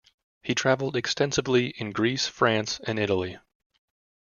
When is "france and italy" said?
2.27-3.37